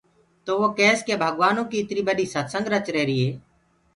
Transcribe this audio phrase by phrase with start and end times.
[0.45, 3.29] تو وو ڪيس ڪي ڀگوآنو ڪو اِترو ٻڏو ستسنگ رچ رهيرو هي۔